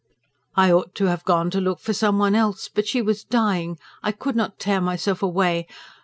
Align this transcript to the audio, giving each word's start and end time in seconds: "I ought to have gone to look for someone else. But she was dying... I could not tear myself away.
"I 0.55 0.71
ought 0.71 0.95
to 0.95 1.05
have 1.05 1.23
gone 1.25 1.51
to 1.51 1.61
look 1.61 1.77
for 1.79 1.93
someone 1.93 2.33
else. 2.33 2.67
But 2.73 2.87
she 2.87 3.03
was 3.03 3.23
dying... 3.23 3.77
I 4.01 4.11
could 4.11 4.35
not 4.35 4.57
tear 4.57 4.81
myself 4.81 5.21
away. 5.21 5.67